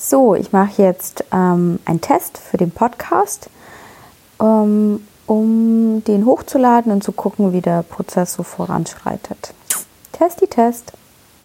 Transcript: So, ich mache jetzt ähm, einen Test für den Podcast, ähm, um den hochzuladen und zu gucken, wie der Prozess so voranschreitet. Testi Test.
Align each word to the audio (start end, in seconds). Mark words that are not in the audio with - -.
So, 0.00 0.36
ich 0.36 0.52
mache 0.52 0.80
jetzt 0.80 1.24
ähm, 1.32 1.80
einen 1.84 2.00
Test 2.00 2.38
für 2.38 2.56
den 2.56 2.70
Podcast, 2.70 3.50
ähm, 4.40 5.04
um 5.26 6.04
den 6.04 6.24
hochzuladen 6.24 6.92
und 6.92 7.02
zu 7.02 7.10
gucken, 7.10 7.52
wie 7.52 7.60
der 7.60 7.82
Prozess 7.82 8.34
so 8.34 8.44
voranschreitet. 8.44 9.52
Testi 10.12 10.46
Test. 10.46 10.92